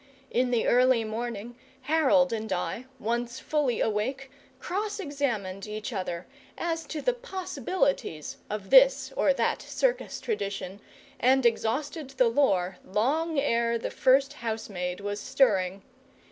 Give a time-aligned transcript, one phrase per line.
[0.31, 6.25] In the early morning Harold and I, once fully awake, cross examined each other
[6.57, 10.79] as to the possibilities of this or that circus tradition,
[11.19, 15.83] and exhausted the lore long ere the first housemaid was stirring.